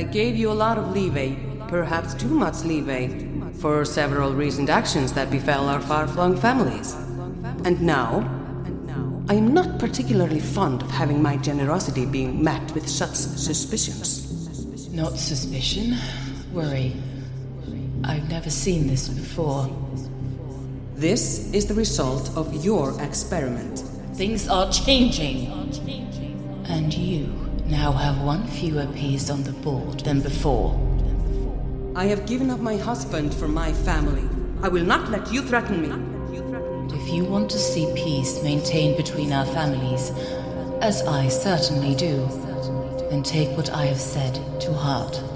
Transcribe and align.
I 0.00 0.04
gave 0.04 0.34
you 0.34 0.50
a 0.50 0.56
lot 0.56 0.78
of 0.78 0.92
leeway, 0.92 1.36
perhaps 1.68 2.14
too 2.14 2.30
much 2.30 2.64
leeway, 2.64 3.08
for 3.58 3.84
several 3.84 4.32
recent 4.32 4.70
actions 4.70 5.12
that 5.12 5.30
befell 5.30 5.68
our 5.68 5.82
far 5.82 6.08
flung 6.08 6.38
families. 6.38 6.94
And 7.66 7.82
now, 7.82 8.20
I 9.28 9.34
am 9.34 9.52
not 9.52 9.78
particularly 9.78 10.40
fond 10.40 10.80
of 10.80 10.90
having 10.90 11.20
my 11.20 11.36
generosity 11.36 12.06
being 12.06 12.42
met 12.42 12.72
with 12.72 12.88
such 12.88 13.14
suspicions. 13.14 14.88
Not 14.88 15.18
suspicion, 15.18 15.98
worry. 16.50 16.96
I've 18.02 18.26
never 18.30 18.48
seen 18.48 18.86
this 18.86 19.06
before. 19.06 19.68
This 20.94 21.52
is 21.52 21.66
the 21.66 21.74
result 21.74 22.34
of 22.38 22.64
your 22.64 22.98
experiment. 23.02 23.80
Things 24.14 24.48
are 24.48 24.72
changing. 24.72 25.52
And 26.64 26.94
you 26.94 27.39
now 27.70 27.92
have 27.92 28.20
one 28.22 28.46
fewer 28.46 28.86
piece 28.86 29.30
on 29.30 29.44
the 29.44 29.52
board 29.52 30.00
than 30.00 30.20
before. 30.20 30.74
I 31.94 32.06
have 32.06 32.26
given 32.26 32.50
up 32.50 32.60
my 32.60 32.76
husband 32.76 33.32
for 33.32 33.46
my 33.46 33.72
family. 33.72 34.28
I 34.62 34.68
will 34.68 34.84
not 34.84 35.10
let 35.10 35.32
you 35.32 35.42
threaten 35.42 35.80
me. 35.80 36.96
If 36.96 37.14
you 37.14 37.24
want 37.24 37.50
to 37.50 37.58
see 37.58 37.92
peace 37.94 38.42
maintained 38.42 38.96
between 38.96 39.32
our 39.32 39.46
families, 39.46 40.10
as 40.80 41.02
I 41.02 41.28
certainly 41.28 41.94
do, 41.94 42.26
then 43.08 43.22
take 43.22 43.56
what 43.56 43.70
I 43.70 43.86
have 43.86 44.00
said 44.00 44.34
to 44.62 44.72
heart. 44.72 45.29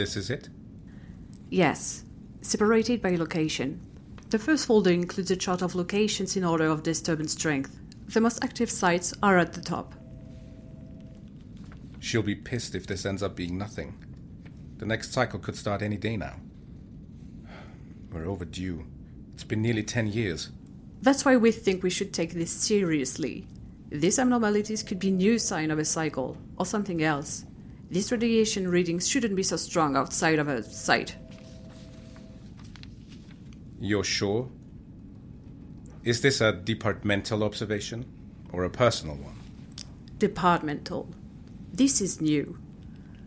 This 0.00 0.16
is 0.16 0.30
it? 0.30 0.48
Yes, 1.50 2.04
separated 2.40 3.02
by 3.02 3.16
location. 3.16 3.82
The 4.30 4.38
first 4.38 4.64
folder 4.64 4.90
includes 4.90 5.30
a 5.30 5.36
chart 5.36 5.60
of 5.60 5.74
locations 5.74 6.38
in 6.38 6.42
order 6.42 6.64
of 6.68 6.82
disturbance 6.82 7.32
strength. 7.32 7.78
The 8.08 8.22
most 8.22 8.42
active 8.42 8.70
sites 8.70 9.12
are 9.22 9.36
at 9.36 9.52
the 9.52 9.60
top. 9.60 9.94
She'll 11.98 12.22
be 12.22 12.34
pissed 12.34 12.74
if 12.74 12.86
this 12.86 13.04
ends 13.04 13.22
up 13.22 13.36
being 13.36 13.58
nothing. 13.58 14.02
The 14.78 14.86
next 14.86 15.12
cycle 15.12 15.38
could 15.38 15.54
start 15.54 15.82
any 15.82 15.98
day 15.98 16.16
now. 16.16 16.36
We're 18.10 18.26
overdue. 18.26 18.86
It's 19.34 19.44
been 19.44 19.60
nearly 19.60 19.82
10 19.82 20.06
years. 20.06 20.48
That's 21.02 21.26
why 21.26 21.36
we 21.36 21.52
think 21.52 21.82
we 21.82 21.90
should 21.90 22.14
take 22.14 22.32
this 22.32 22.50
seriously. 22.50 23.46
These 23.90 24.18
abnormalities 24.18 24.82
could 24.82 24.98
be 24.98 25.10
new 25.10 25.38
sign 25.38 25.70
of 25.70 25.78
a 25.78 25.84
cycle 25.84 26.38
or 26.56 26.64
something 26.64 27.02
else. 27.02 27.44
These 27.90 28.12
radiation 28.12 28.68
readings 28.68 29.08
shouldn't 29.08 29.34
be 29.34 29.42
so 29.42 29.56
strong 29.56 29.96
outside 29.96 30.38
of 30.38 30.46
a 30.46 30.62
site. 30.62 31.16
You're 33.80 34.04
sure? 34.04 34.48
Is 36.04 36.20
this 36.20 36.40
a 36.40 36.52
departmental 36.52 37.42
observation 37.42 38.06
or 38.52 38.62
a 38.64 38.70
personal 38.70 39.16
one? 39.16 39.36
Departmental. 40.18 41.08
This 41.72 42.00
is 42.00 42.20
new. 42.20 42.58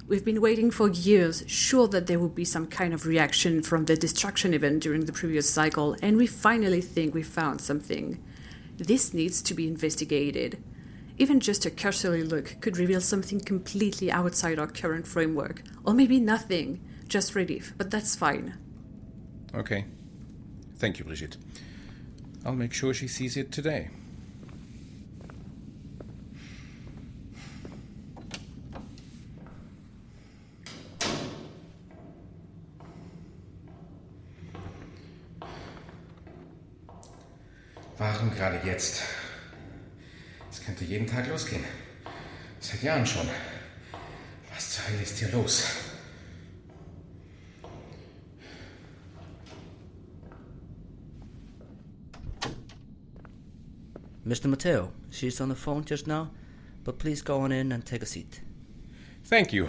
We've 0.08 0.24
been 0.24 0.42
waiting 0.42 0.72
for 0.72 0.90
years, 0.90 1.44
sure 1.48 1.88
that 1.90 2.08
there 2.08 2.20
would 2.20 2.36
be 2.36 2.46
some 2.46 2.68
kind 2.68 2.94
of 2.94 3.06
reaction 3.06 3.64
from 3.64 3.86
the 3.86 3.96
destruction 3.96 4.54
event 4.54 4.84
during 4.84 5.06
the 5.06 5.14
previous 5.14 5.50
cycle, 5.50 5.96
and 6.02 6.18
we 6.18 6.28
finally 6.28 6.82
think 6.82 7.14
we 7.14 7.24
found 7.24 7.62
something. 7.62 8.24
This 8.78 9.14
needs 9.14 9.42
to 9.44 9.54
be 9.54 9.68
investigated. 9.68 10.62
Even 11.18 11.40
just 11.40 11.66
a 11.66 11.70
cursory 11.70 12.24
look 12.24 12.56
could 12.60 12.78
reveal 12.78 13.02
something 13.02 13.40
completely 13.40 14.12
outside 14.12 14.58
our 14.60 14.68
current 14.68 15.08
framework, 15.08 15.62
or 15.84 15.94
maybe 15.94 16.20
nothing, 16.20 16.80
just 17.08 17.36
relief, 17.36 17.74
but 17.78 17.92
that's 17.92 18.16
fine. 18.16 18.56
Okay. 19.54 19.86
Thank 20.78 21.00
you, 21.00 21.06
Brigitte. 21.06 21.38
I'll 22.46 22.56
make 22.56 22.74
sure 22.74 22.94
she 22.94 23.08
sees 23.08 23.38
it 23.38 23.52
today. 23.52 23.90
Warum 38.00 38.32
gerade 38.32 38.60
jetzt? 38.66 39.04
Es 40.54 40.62
könnte 40.64 40.86
jeden 40.86 41.08
Tag 41.08 41.28
losgehen. 41.28 41.64
Seit 42.60 42.84
Jahren 42.84 43.04
schon. 43.08 43.28
Was 44.54 44.70
zur 44.70 44.88
Hölle 44.88 45.02
ist 45.02 45.18
hier 45.18 45.32
los? 45.32 45.66
Mr. 54.24 54.48
Mateo, 54.48 54.92
she's 55.10 55.42
on 55.42 55.50
the 55.50 55.56
phone 55.56 55.84
just 55.84 56.06
now, 56.06 56.30
but 56.84 57.00
please 57.00 57.24
go 57.24 57.40
on 57.40 57.52
in 57.52 57.72
and 57.72 57.84
take 57.84 58.04
a 58.04 58.06
seat. 58.06 58.44
Thank 59.24 59.54
you. 59.54 59.68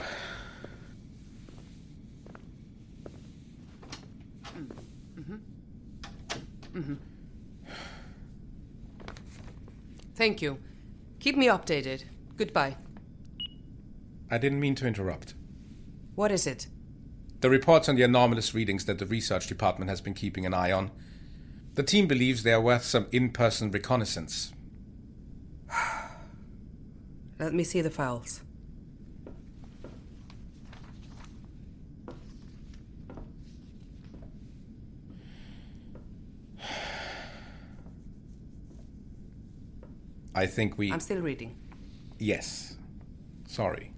Thank 10.15 10.43
you. 10.43 10.59
Keep 11.25 11.39
me 11.39 11.47
updated. 11.47 12.05
Goodbye. 12.37 12.77
I 14.31 14.37
didn't 14.37 14.61
mean 14.61 14.75
to 14.75 14.87
interrupt. 14.87 15.33
What 16.17 16.31
is 16.31 16.47
it? 16.47 16.67
The 17.41 17.49
reports 17.49 17.89
on 17.89 17.97
the 17.97 18.03
anomalous 18.03 18.53
readings 18.53 18.85
that 18.85 18.99
the 18.99 19.07
research 19.07 19.47
department 19.47 19.89
has 19.89 20.03
been 20.03 20.13
keeping 20.13 20.45
an 20.45 20.53
eye 20.53 20.71
on. 20.71 20.91
The 21.77 21.83
team 21.83 22.07
believes 22.07 22.43
they 22.43 22.53
are 22.53 22.61
worth 22.61 22.84
some 22.84 23.07
in 23.11 23.31
person 23.31 23.71
reconnaissance. 23.71 24.53
Let 27.39 27.55
me 27.55 27.65
see 27.65 27.81
the 27.81 27.89
files. 27.89 28.43
I 40.34 40.47
think 40.47 40.77
we. 40.77 40.92
I'm 40.92 41.01
still 41.01 41.21
reading. 41.21 41.57
Yes. 42.19 42.77
Sorry. 43.47 43.92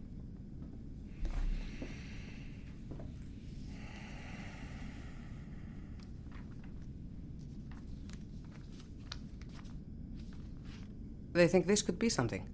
They 11.33 11.49
think 11.49 11.67
this 11.67 11.83
could 11.83 11.99
be 11.99 12.09
something. 12.09 12.49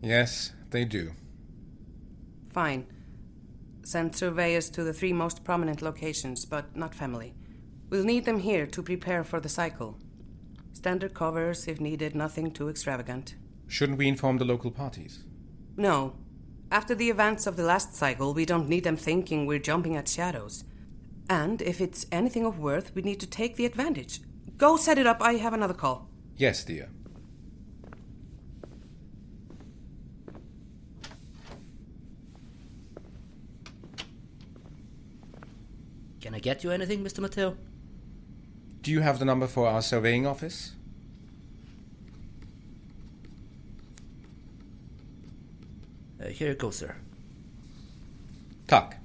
Yes, 0.00 0.52
they 0.70 0.84
do. 0.84 1.12
Fine. 2.52 2.86
Send 3.82 4.14
surveyors 4.14 4.70
to 4.70 4.84
the 4.84 4.92
three 4.92 5.12
most 5.12 5.42
prominent 5.42 5.82
locations, 5.82 6.44
but 6.44 6.76
not 6.76 6.94
family. 6.94 7.34
We'll 7.90 8.04
need 8.04 8.24
them 8.24 8.38
here 8.38 8.66
to 8.66 8.82
prepare 8.82 9.24
for 9.24 9.40
the 9.40 9.48
cycle. 9.48 9.98
Standard 10.74 11.14
covers 11.14 11.66
if 11.66 11.80
needed, 11.80 12.14
nothing 12.14 12.50
too 12.50 12.68
extravagant. 12.68 13.36
Shouldn't 13.68 13.96
we 13.96 14.08
inform 14.08 14.36
the 14.36 14.44
local 14.44 14.70
parties? 14.70 15.24
No. 15.76 16.16
After 16.70 16.94
the 16.94 17.08
events 17.08 17.46
of 17.46 17.56
the 17.56 17.62
last 17.62 17.94
cycle, 17.94 18.34
we 18.34 18.44
don't 18.44 18.68
need 18.68 18.84
them 18.84 18.96
thinking 18.96 19.46
we're 19.46 19.60
jumping 19.60 19.96
at 19.96 20.08
shadows. 20.08 20.64
And 21.30 21.62
if 21.62 21.80
it's 21.80 22.06
anything 22.12 22.44
of 22.44 22.58
worth, 22.58 22.94
we 22.94 23.02
need 23.02 23.20
to 23.20 23.26
take 23.26 23.56
the 23.56 23.64
advantage. 23.64 24.20
Go 24.58 24.76
set 24.76 24.98
it 24.98 25.06
up, 25.06 25.22
I 25.22 25.34
have 25.34 25.54
another 25.54 25.74
call. 25.74 26.10
Yes, 26.36 26.64
dear. 26.64 26.90
Can 36.20 36.34
I 36.34 36.40
get 36.40 36.64
you 36.64 36.72
anything, 36.72 37.04
Mr. 37.04 37.20
Matteo? 37.20 37.56
Do 38.84 38.90
you 38.90 39.00
have 39.00 39.18
the 39.18 39.24
number 39.24 39.46
for 39.46 39.66
our 39.66 39.80
surveying 39.80 40.26
office? 40.26 40.72
Uh, 46.22 46.26
here 46.26 46.50
you 46.50 46.54
go, 46.54 46.70
sir. 46.70 46.94
Tack. 48.66 49.00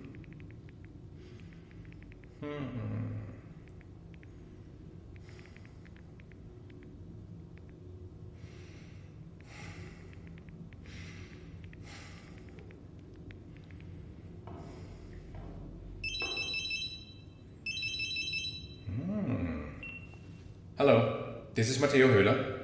Hello, 20.83 21.47
this 21.55 21.69
is 21.69 21.79
Matteo 21.79 22.09
Höhler. 22.09 22.59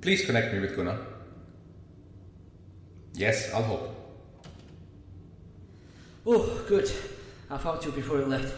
Please 0.00 0.26
connect 0.26 0.52
me 0.52 0.58
with 0.58 0.74
Gunnar. 0.74 0.98
Yes, 3.12 3.54
I'll 3.54 3.62
hold. 3.62 3.94
Oh, 6.26 6.64
good. 6.66 6.90
I 7.48 7.58
found 7.58 7.84
you 7.84 7.92
before 7.92 8.18
you 8.18 8.26
left. 8.26 8.52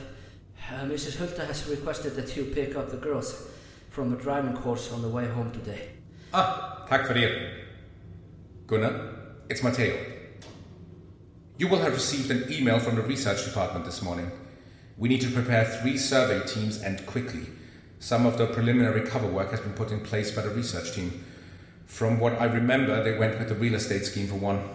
Uh, 0.70 0.86
Mrs. 0.86 1.16
Hulda 1.16 1.44
has 1.44 1.68
requested 1.68 2.16
that 2.16 2.34
you 2.38 2.44
pick 2.54 2.74
up 2.74 2.90
the 2.90 2.96
girls 2.96 3.50
from 3.90 4.14
a 4.14 4.16
driving 4.16 4.56
course 4.56 4.90
on 4.90 5.02
the 5.02 5.08
way 5.08 5.28
home 5.28 5.52
today. 5.52 5.90
Ah, 6.32 6.86
tack 6.88 7.06
för 7.06 7.14
det. 7.14 7.50
Gunnar, 8.66 9.12
it's 9.50 9.62
Matteo. 9.62 9.94
You 11.58 11.68
will 11.68 11.82
have 11.82 11.92
received 11.92 12.30
an 12.30 12.50
email 12.50 12.78
from 12.78 12.96
the 12.96 13.02
research 13.02 13.44
department 13.44 13.84
this 13.84 14.00
morning. 14.00 14.30
We 14.96 15.08
need 15.08 15.20
to 15.20 15.30
prepare 15.30 15.64
three 15.64 15.98
survey 15.98 16.46
teams 16.46 16.82
and 16.82 17.04
quickly. 17.06 17.46
Some 17.98 18.26
of 18.26 18.38
the 18.38 18.46
preliminary 18.46 19.06
cover 19.06 19.26
work 19.26 19.50
has 19.50 19.60
been 19.60 19.74
put 19.74 19.90
in 19.90 20.00
place 20.00 20.30
by 20.30 20.42
the 20.42 20.50
research 20.50 20.94
team. 20.94 21.24
From 21.86 22.18
what 22.18 22.40
I 22.40 22.46
remember, 22.46 23.02
they 23.02 23.18
went 23.18 23.38
with 23.38 23.48
the 23.48 23.54
real 23.54 23.74
estate 23.74 24.04
scheme 24.04 24.26
for 24.26 24.36
one. 24.36 24.68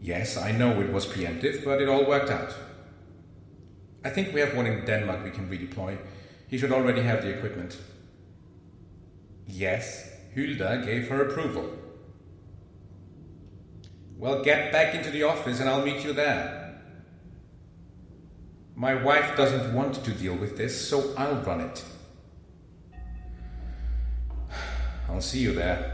Yes, 0.00 0.36
I 0.36 0.52
know 0.52 0.80
it 0.80 0.92
was 0.92 1.06
preemptive, 1.06 1.64
but 1.64 1.80
it 1.80 1.88
all 1.88 2.04
worked 2.06 2.30
out. 2.30 2.54
I 4.04 4.10
think 4.10 4.34
we 4.34 4.40
have 4.40 4.54
one 4.54 4.66
in 4.66 4.84
Denmark 4.84 5.24
we 5.24 5.30
can 5.30 5.48
redeploy. 5.48 5.96
He 6.46 6.58
should 6.58 6.72
already 6.72 7.00
have 7.00 7.22
the 7.22 7.30
equipment. 7.30 7.78
Yes, 9.46 10.10
Hulda 10.34 10.82
gave 10.84 11.08
her 11.08 11.28
approval. 11.28 11.70
Well, 14.18 14.42
get 14.42 14.72
back 14.72 14.94
into 14.94 15.10
the 15.10 15.22
office 15.22 15.60
and 15.60 15.68
I'll 15.68 15.84
meet 15.84 16.04
you 16.04 16.12
there. 16.12 16.63
My 18.76 18.94
wife 18.94 19.36
doesn't 19.36 19.72
want 19.72 20.04
to 20.04 20.10
deal 20.10 20.34
with 20.34 20.56
this, 20.56 20.88
so 20.88 21.14
I'll 21.16 21.40
run 21.42 21.60
it. 21.60 21.84
I'll 25.08 25.20
see 25.20 25.38
you 25.40 25.52
there. 25.54 25.93